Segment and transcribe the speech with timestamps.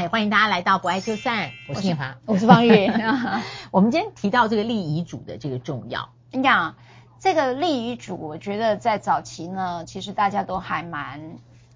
[0.00, 2.90] 嗨，欢迎大家来到不爱就散，我是念华，我是方玉。
[3.70, 6.76] 我们今天提到这个立遗嘱的这个重要，你讲
[7.18, 11.20] 这个立遗嘱，我觉得在早期呢，其实大家都还蛮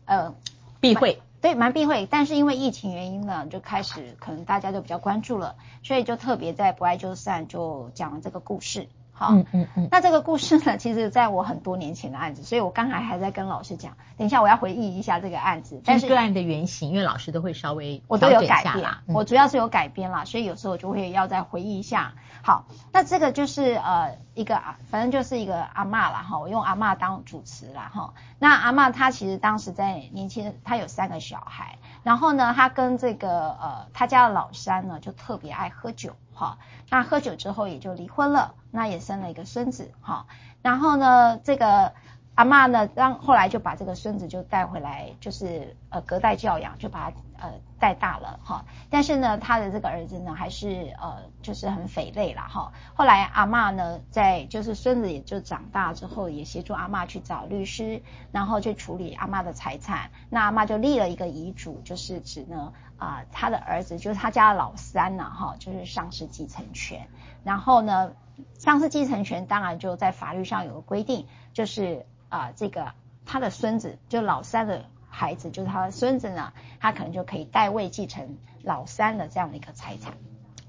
[0.06, 0.34] 呃
[0.80, 2.08] 避讳，对，蛮避讳。
[2.10, 8.88] 但是因为疫情原因呢，就开始可能大家都比较关注了，所以就特别在不爱就散就讲了这个故事。
[9.16, 22.14] 好，嗯嗯嗯，那这个故事呢，其实在我很多年前的案子，所以我刚才还在跟老师讲，等一下我要回忆一下这个案子，但是个案的原型，因为老师都会稍微我都有改变，嗯、我主要是有改编啦，所以有时候我就会要再回忆一下。
[22.42, 28.12] 好，那这个就是呃一个啊，反正就是一个阿嬷啦哈，我用阿嬷当主持啦哈。
[28.40, 36.16] 那阿嬷她其实当时在年轻，她有三个小孩，然后呢，她跟这个呃她家的老三呢就特别爱喝酒。
[36.34, 36.58] 好，
[36.90, 40.26] 那喝酒之后也就离婚了，那也生了一个孙子，哈，
[40.62, 41.92] 然后呢，这个
[42.34, 62.72] 阿嬷呢，让后来就把这个孙子就带回来，就是呃隔代教养，就把他呃带大了，哈，但是呢，他的这个儿子呢，还是呃就是很匪类了，哈，后来阿嬷呢，在就是孙子也就长大之后，也协助阿嬷去找律师，然后去处理阿嬷的财产，那阿嬷就立了一个遗嘱，就是指呢。
[62.96, 67.08] 啊、他的儿子就是他家的老三呢，哈，就是丧失继承权。
[67.42, 68.12] 然后呢，
[68.58, 72.92] 丧失继承权当然就在法律上有个规定，就是啊、这个
[73.26, 80.14] 他的孙子，就老三的孩子，就是他的孙子呢，他可能就可以代位继承老三的这样的一个财产。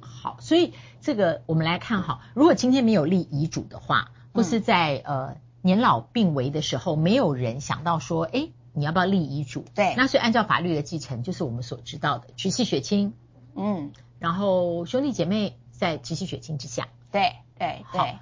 [0.01, 8.49] 好，所以这个我们来看哈，如果今天没有立遗嘱的话，或是在、呃年老病危的时候，没有人想到说，哎。
[8.75, 9.63] 你要不要立遗嘱？
[9.73, 13.13] 对，那所以按照法律的继承，就是我们所知道的直系血亲，
[13.55, 18.17] 嗯，然后兄弟姐妹在直系血亲之下，对对对，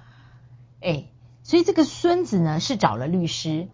[0.80, 1.04] 哎，
[1.42, 3.68] 所以这个孙子呢是找了律师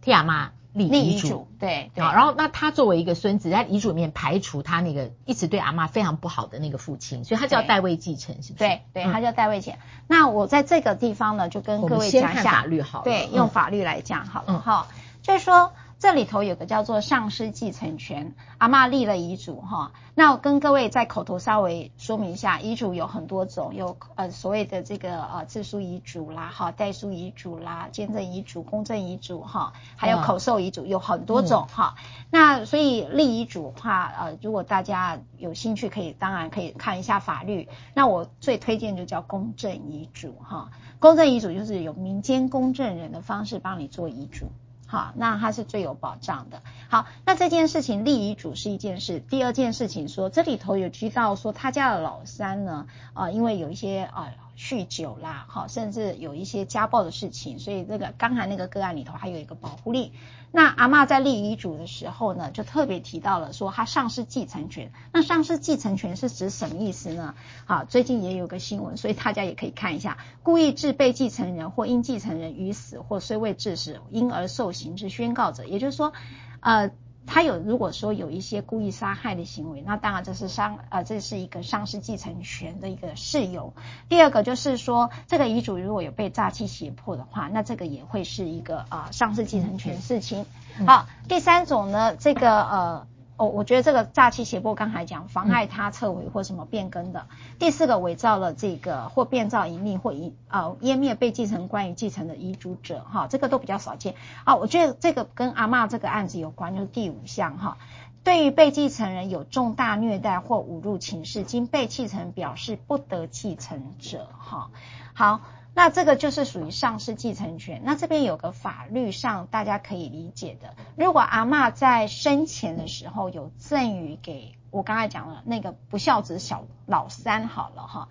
[0.00, 8.64] 替阿妈立遗嘱，对对，然后那他作为一个孙子，在遗嘱里面排除他那个一直对阿妈非常不好的那个父亲，所以他叫代位继承，是不是？
[8.64, 9.78] 对对，他叫代位继承。
[10.08, 12.50] 那我在这个地方呢，就跟各位讲一下。
[12.50, 14.58] 法律好了，对，用法律来讲好了。
[14.58, 14.88] 哈，
[15.22, 15.72] 就是说。
[16.04, 19.92] 这里头有个叫做丧失继承权，阿嬷立了遗嘱哈。
[20.14, 31.94] 那我跟各位在口头稍微说明一下，遗嘱有很多种，有呃所谓的这个呃自书遗嘱啦，哈代书遗嘱啦，见证遗嘱、公证遗嘱哈，还有口授遗嘱，有很多种哈。
[31.96, 37.66] 嗯、那所以立遗嘱的话，呃，如果大家有兴趣，可以当然可以看一下法律。
[37.94, 44.48] 那我最推荐就叫公证遗嘱哈，公证遗嘱就是有民间公证人的方式帮你做遗嘱。
[44.94, 46.62] 好，那它是最有保障的。
[46.88, 54.32] 好，那这件事情立遗嘱是一件事，第二件事情说这里头有提到说他家的老三呢，啊、因为有一些啊。
[54.56, 60.12] 酗酒啦，好，甚至有一些家暴的事情，所以这个刚才那个个案里头还有一个保护令。
[60.52, 64.92] 那阿嬷在立遗嘱的时候呢，就特别提到了说他丧失继承权。
[65.12, 67.34] 那丧失继承权是指什么意思呢？
[67.64, 76.12] 好，最近也有个新闻，所以大家也可以看一下，故意致被继承人或因继承人于死或虽未致死，因而受刑之宣告者，也就是说，
[76.60, 76.90] 呃。
[77.26, 83.72] 他有如果说有一些故意杀害的行为，那当然这是伤呃，这是一个丧失继承权的一个事由。
[84.08, 90.46] 第二个就是说，这个遗嘱如果有被诈欺胁迫的话，那这个也会是一个啊、呃、丧失继承权事情。
[90.86, 93.06] 好，第三种呢，这个呃。
[93.36, 97.26] 哦，我觉得这个诈欺胁迫刚才讲妨碍他撤回或什么变更的。
[97.58, 104.14] 第四个伪造了这个或变造隐匿或隐呃湮灭被继承关于继承的遗嘱者，哈，这个都比较少见。
[104.44, 107.78] 啊，我觉得这个跟阿嬷这个案子有关，就是第五项哈。
[108.24, 114.70] 对于被继承人有重大虐待或侮辱情事，经被继承人表示不得继承者，哈，
[115.12, 115.40] 好。
[115.76, 117.82] 那这个就是属于丧失继承权。
[117.84, 128.08] 那这边有个法律上大家可以理解的，如果阿嬷在生前的时候有赠与给我刚才讲了那个不孝子小老三好了哈，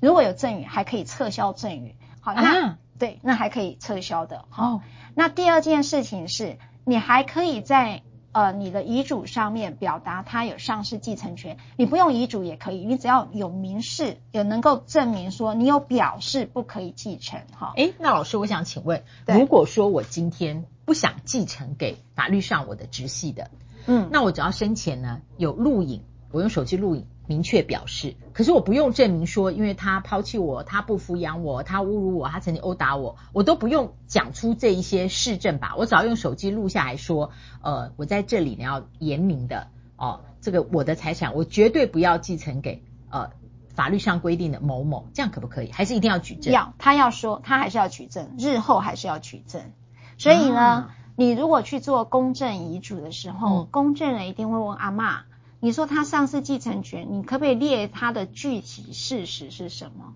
[0.00, 4.44] 如果有赠与还可以撤销赠与，好，那、啊、对，那还可以撤销的。
[4.48, 4.80] 好，
[5.16, 8.02] 那第二件事情是你还可以在。
[8.32, 17.72] 呃，你的遗嘱上面表达他有丧失继承权，你不用遗嘱也可以，你只要有明示，有能够证明说你有表示不可以继承哈。
[17.76, 23.50] 诶，那老师，我想请问，如果说我今天不想继承给法律上我的直系的，
[23.86, 27.06] 嗯，那我只要生前呢有录影，我用手机录影。
[27.26, 35.76] 明确表示，可是我不用证明说，因为他抛弃我，他不抚养我，他侮辱我，他曾经殴打我，我都不用讲出这一些事证吧？
[35.78, 37.30] 我只要用手机录下来说，
[37.62, 43.30] 呃，我在这里呢要严明的哦，这个我的财产我绝对不要继承给呃
[43.76, 45.70] 法律上规定的某某，这样可不可以？
[45.70, 46.52] 还是一定要举证？
[46.52, 49.70] 要，他要说，他还是要举证，日后还是要举证。
[50.18, 55.20] 所以呢，啊、你如果去做公证遗嘱的时候，嗯、公证人一定会问阿嬷。
[55.60, 60.14] 你说他丧失继承权，你可不可以列他的具体事实是什么？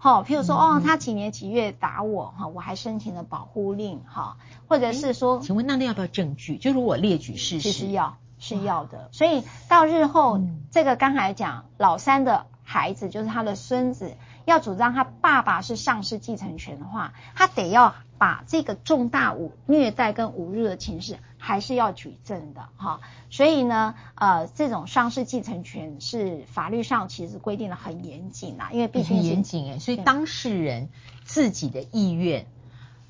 [0.00, 4.36] 好，譬如说，哦，他几年几月打我，哈，我还申请了保护令，哈，
[4.68, 6.56] 或者是说，请问那那要不要证据？
[6.56, 9.08] 就如果列举事实，其实要是要的。
[9.10, 14.12] 所以到日后，嗯、这个刚才讲老三的孩子，就是他的孙子，
[14.48, 23.00] 要主张他爸爸是丧失继承权的话，他得要把这个重大侮虐待跟侮辱的情事，还是要举证的，哈。
[23.28, 30.88] 所以呢，呃，这种丧失继承权是法律上其实规定的很严谨啊，因为毕竟严谨哎，所以当事人
[31.24, 32.46] 自己的意愿，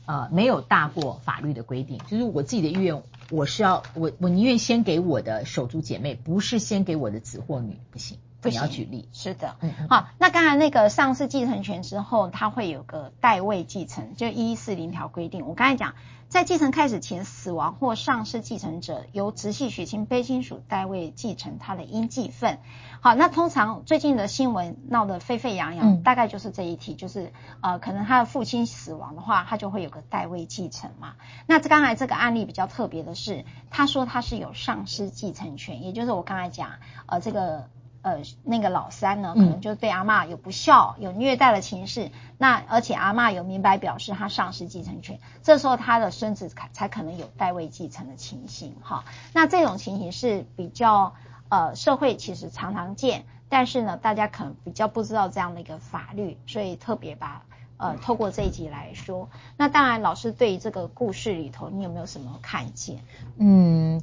[0.06, 1.99] 呃，没有大过法律的规定。
[2.08, 3.00] 就是我自己的意愿，
[3.31, 8.19] 我是要我我宁愿先给我的手足姐妹，不是先给我的子或女，不行。
[8.44, 15.46] 你要举例，是的，嗯，好，那刚才那个丧失继承权之后，它会有个代位继承，就一一四零条规定。
[15.49, 15.94] 我刚才讲，
[16.29, 22.61] 在继承开始前死亡或丧失继承者，由直系血亲卑亲属代位继承他的应继份。
[23.00, 31.14] 好，那通常最近的新闻闹得沸沸扬扬，嗯、大概就是这一题，就是呃，可能他的父亲死亡的话，他就会有个代位继承嘛。
[31.46, 36.70] 那这刚才这个案例比较特别的是，他说他是有丧失继承权，也就是我刚才讲，
[37.06, 37.69] 呃，这个。
[38.00, 49.05] 呃，那个老三呢，可能就对阿嬷有不孝、有虐待的情势，那而且阿嬷有明白表示他丧失继承权，这时候他的孙子才可能有代位继承的情形，哈。
[49.33, 51.15] 那这种情形是比较
[51.49, 57.43] 呃社会其实常常见，但是呢，大家可能比较不知道这样的一个法律，所以特别把
[57.79, 59.29] 呃透过这一集来说。
[59.56, 63.01] 那当然，老师对于这个故事里头，你有没有什么看见？
[63.39, 64.01] 嗯。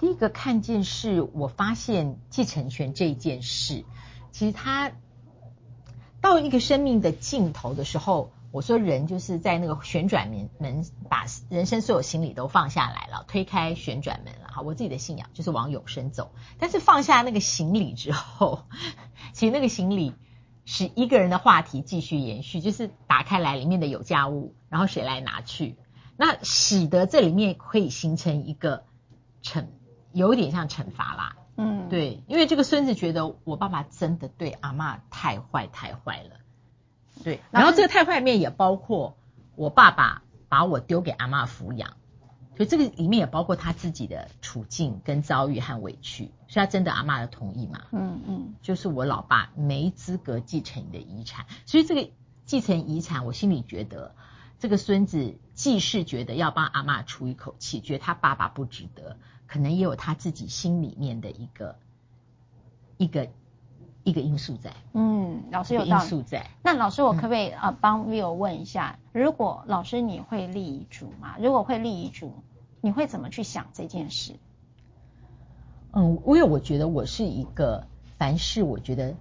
[0.00, 3.84] 第一个看见是我发现继承权这一件事，
[4.32, 4.92] 其实它
[6.22, 14.48] 到一个生命的尽头的时候，我说人就是在那个旋转门门，把人生所有行李都放下来了，推开旋转门了。
[14.48, 16.32] 哈，我自己的信仰就是往永生走。
[16.58, 18.64] 但是放下那个行李之后，
[19.34, 20.14] 其实那个行李
[20.64, 25.76] 是一个人的话题继续延续，就是打开来里面的有价物，然后谁来拿去，
[26.16, 28.84] 那使得这里面可以形成一个
[29.42, 29.68] 成。
[30.12, 36.36] 有点像惩罚啦，嗯，对，因为这个孙子觉得我爸爸真的对阿嬷太坏太坏了，
[37.22, 39.16] 对，然后这个太坏面也包括
[39.56, 41.96] 我爸爸把我丢给阿嬷抚养，
[42.56, 47.82] 所以这个里面也包括他自己的处境跟遭遇和委屈，是他真的阿嬷的同意嘛？
[47.92, 52.10] 嗯嗯，就是我老爸没资格继承你的遗产，所以这个
[52.46, 54.14] 继承遗产，我心里觉得
[54.58, 59.16] 这个孙子既是觉得要帮阿嬷出一口气，觉得他爸爸不值得。
[59.50, 61.74] 可能也有他自己心里面的一个
[62.96, 63.28] 一个
[64.04, 64.72] 一个因素在。
[64.92, 66.46] 嗯，老师有因素在。
[66.62, 71.34] 那老师，我可不可以啊帮 Will 问一下，嗯、如果老师你会立遗嘱吗？
[71.40, 72.32] 如果会立遗嘱，
[72.80, 74.36] 你会怎么去想这件事？
[75.90, 77.88] 嗯，因为我觉得我是一个
[78.18, 79.16] 凡事我觉得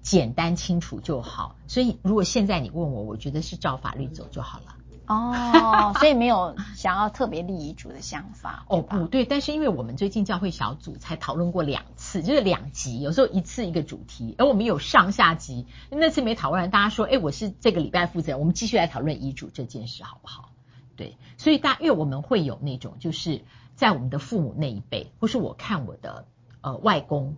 [0.00, 4.76] 简单清楚就好，所以如果现在你问我，我觉得是照法律走就好了。
[5.08, 20.50] 哦，所以没有想要特别立遗嘱的想法哦，不对，但是因为我们最近教会小组才讨论过两次，就是两集，有时候一次一个主题，而我们有上下集，那次没讨论，大家说，哎，我是这个礼拜负责人，我们继续来讨论遗嘱这件事好不好？
[20.94, 23.42] 对，所以大家因为我们会有那种就是
[23.76, 26.26] 在我们的父母那一辈，或是我看我的
[26.60, 27.36] 呃外公，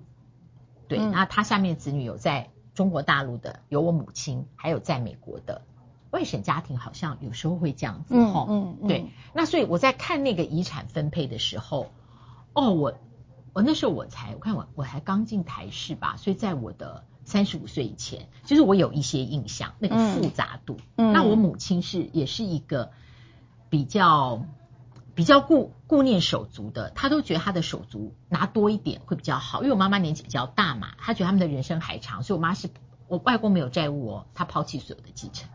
[0.89, 5.63] 对，嗯、那他下面的子女有在中国大陆的，有我母亲，还有在美国的。
[6.11, 9.07] 外省家庭好像有时候会这样子，哈、嗯，对。
[9.33, 11.93] 那所以我在看那个遗产分配的时候，
[12.53, 12.95] 哦，我
[13.53, 20.79] 我那时候我才我看我我还刚进台视吧，所以在我的三十五岁以前，就是我有一些印象那个复杂度。
[20.97, 22.91] 嗯，那我母亲是也是一个
[23.69, 24.45] 比较
[25.15, 32.69] 比较顾顾念手足的，她都觉得她的手足拿多一点会比较好，因为我妈妈年纪比较大嘛，她觉得他们的人生还长，所以我妈是
[33.07, 35.49] 我外公没有债务哦，她抛弃所有的继承。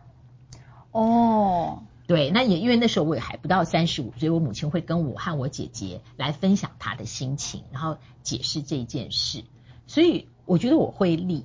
[0.98, 9.44] 哦，对，那也因为那时候我也还不到三十五，所以我母亲会跟我和我姐姐来分享她的心情，然后解释这件事。
[9.86, 11.44] 所以我觉得我会立。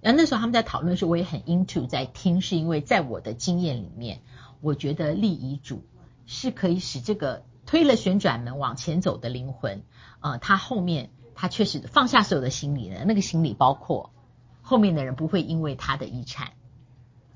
[0.00, 4.22] 然后那时候他们在讨论的时候，我也很 into 在听，是因为在我的经验里面，
[4.60, 5.84] 我觉得立遗嘱
[6.26, 9.84] 是可以使这个推了旋转门往前走的灵魂，
[10.18, 14.10] 呃，他后面他确实放下所有的行李了，那个行李包括
[14.62, 16.54] 后面的人不会因为他的遗产。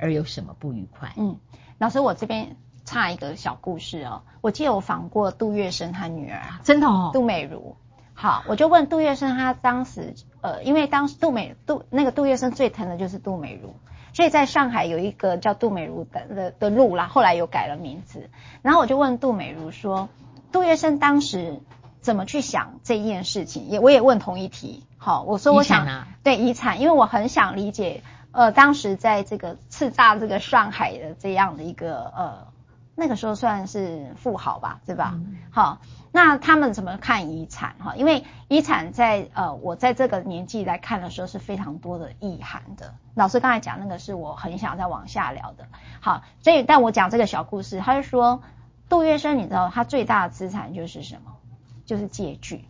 [0.04, 1.14] 而有什么不愉快？
[1.16, 1.38] 嗯，
[1.78, 4.20] 老师，我这边插一个小故事哦。
[4.42, 7.74] 我记得我访过杜月笙他女儿，真的哦，杜美如。
[8.12, 13.74] 好，我就问杜月笙，他当时呃，因为当时杜美杜那个杜月笙最疼的就是杜美如，
[14.12, 18.28] 所以在上海有一个叫杜美如的的的路啦，后来又改了名字。
[18.60, 20.10] 然后我就问杜美如说，
[20.52, 21.62] 杜月笙当时
[22.02, 23.68] 怎么去想这一件事情？
[23.68, 28.02] 也我也问同一题，好，我说我想、啊、对遗产，因为我很想理解，
[28.34, 32.46] 呃，当时在这个叱咤这个上海的这样的一个呃，
[32.94, 35.12] 那个时候算是富豪吧，对吧？
[35.14, 35.80] 嗯、好，
[36.12, 37.76] 那他们怎么看遗产？
[37.78, 42.94] 哈，因为遗产在呃，我在这个年纪来看的时候是非常多的意涵的。
[43.14, 45.66] 老师刚才讲那个是我很想再往下聊的。
[46.00, 48.42] 好，所以但我讲这个小故事，他就说
[48.88, 51.32] 杜月笙，你知道他最大的资产就是什么？
[51.86, 52.64] 就是借据，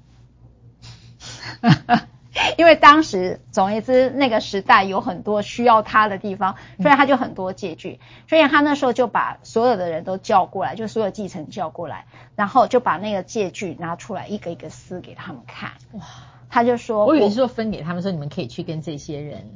[2.59, 15.73] 因为当时总而言之那个时代有很多需要他的地方，所以他就很多借据，所以他那时候就把所有的人都叫过来，就所有继承叫过来，然后就把那个借据拿出来一个一个撕给他们看。
[15.93, 16.03] 哇，
[16.50, 19.50] 他就说，我以为是说分给他们说，你们可以去跟这些人。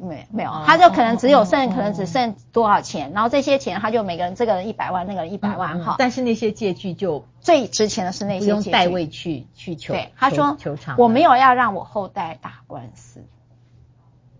[0.00, 5.96] 没没有，他就可能只有剩，可能只剩多少钱，然后这些钱他就每个人这个人一百万，那个人一百万哈。
[5.98, 9.94] 但是那些借据就最值钱的是那些借据，代位去去求。
[9.94, 10.56] 对，他说
[10.96, 13.24] 我没有要让我后代打官司。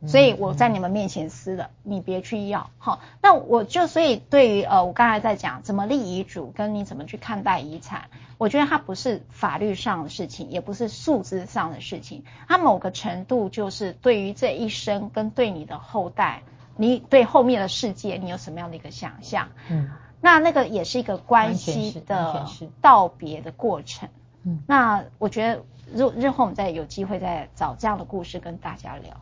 [0.07, 2.71] 所以我在你们面前撕了，你别去要。
[2.79, 8.03] 好，那我就所以对于呃，我刚才在讲怎么立遗嘱，跟你怎么去看待遗产，
[8.39, 16.45] 我觉得它不是法律上的事情，也不是数字上的事情，它某个程度就是对于这一生跟对你的后代，
[16.77, 19.49] 你对后面的世界你有什么样的一个想象？
[19.69, 19.91] 嗯，
[20.21, 22.47] 那那个也是一个关系的
[22.81, 24.09] 道别的过程。
[24.45, 29.21] 嗯，那我觉得日日后我们再有机会再找这样的故事跟大家聊。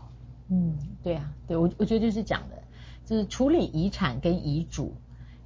[0.49, 2.63] 嗯，对啊，对我我觉得就是讲的，
[3.07, 4.95] 就是处理遗产跟遗嘱，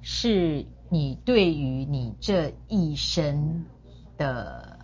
[0.01, 3.65] 是你对于你这一生
[4.17, 4.77] 的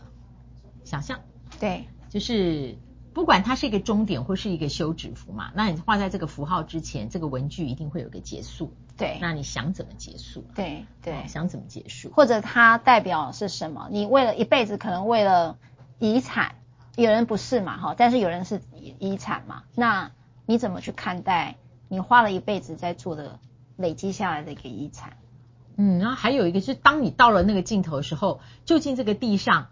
[0.85, 1.19] 想象。
[1.59, 2.77] 对，就是
[3.13, 8.73] 不管它是一个终点或是一个休止符嘛，那你画在这个符号之前，这个文具一定会有个结束。
[8.95, 10.45] 对，那你想怎么结束？
[10.55, 12.09] 对对、哦，想怎么结束？
[12.13, 13.89] 或者它代表是什么？
[13.91, 15.57] 你为了一辈子，可能为了
[15.99, 16.55] 遗产。
[16.95, 18.61] 有人不是嘛，哈，但是有人是
[18.97, 20.11] 遗产嘛，那
[20.45, 21.57] 你怎么去看待
[21.89, 23.39] 你花了一辈子在做的
[23.75, 25.17] 累积下来的一个遗产？
[25.77, 29.67] 嗯，然后还有一个是，当你到了那个尽头的时候，究竟这个地上，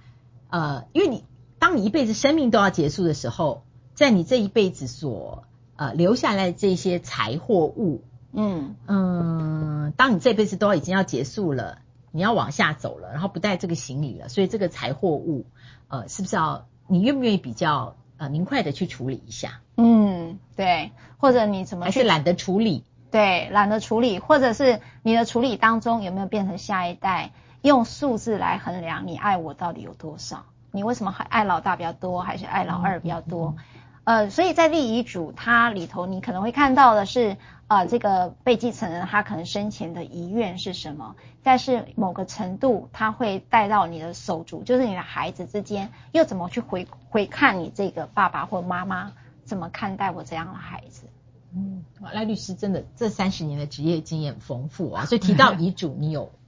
[0.49, 1.25] 呃，因为你
[1.59, 3.63] 当你一辈子生命都要结束的时候，
[3.95, 5.43] 在你这一辈子所
[5.75, 11.79] 呃留下来的这些财货物，嗯嗯，当你这辈子都已经要结束了，
[12.11, 15.45] 你要往下走了，然后不带这个行李了，所以这个财货物，
[15.87, 16.67] 呃，是不是要？
[16.87, 19.61] 你愿不愿意比较呃明快的去处理一下？
[19.75, 22.83] 嗯，对，或者你怎么还是懒得处理？
[23.11, 27.31] 对，懒得处理，或者是你的处理当中有没有变成下一代
[27.61, 30.45] 用数字来衡量你爱我到底有多少？
[30.71, 33.55] 你为什么还爱老大比较多，还是爱老二比较多？
[34.03, 51.07] 呃，所以在立遗嘱，它里头你可能会看到的是，呃，这个被继承人他可能生前的遗愿是什么，但是某个程度他会带到你的手足，就是你的孩子之间，又怎么去回回看你这个爸爸或妈妈怎么看待我这样的孩子？
[51.55, 51.83] 嗯，
[52.13, 56.31] 赖律师真的这三十年的职业经验丰富啊，所以提到遗嘱，你有。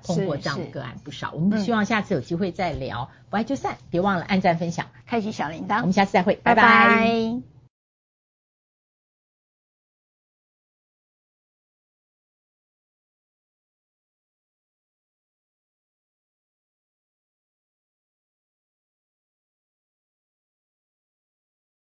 [0.00, 3.10] 通过这样的个案不少，我们希望下次有机会再聊。
[3.30, 5.80] 不爱就散，别忘了按赞、分享、开启小铃铛。
[5.80, 6.62] 我们下次再会，拜拜。
[6.62, 7.57] 拜拜。